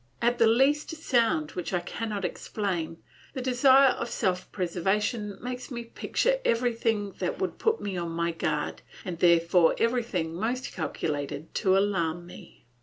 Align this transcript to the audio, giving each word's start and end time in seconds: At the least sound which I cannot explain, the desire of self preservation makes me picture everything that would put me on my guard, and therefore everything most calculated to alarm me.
At 0.19 0.39
the 0.39 0.47
least 0.47 0.89
sound 0.95 1.51
which 1.51 1.73
I 1.73 1.79
cannot 1.79 2.25
explain, 2.25 3.03
the 3.35 3.39
desire 3.41 3.91
of 3.91 4.09
self 4.09 4.51
preservation 4.51 5.37
makes 5.39 5.69
me 5.69 5.83
picture 5.83 6.39
everything 6.43 7.11
that 7.19 7.37
would 7.37 7.59
put 7.59 7.79
me 7.79 7.97
on 7.97 8.09
my 8.09 8.31
guard, 8.31 8.81
and 9.05 9.19
therefore 9.19 9.75
everything 9.77 10.33
most 10.33 10.73
calculated 10.73 11.53
to 11.53 11.77
alarm 11.77 12.25
me. 12.25 12.65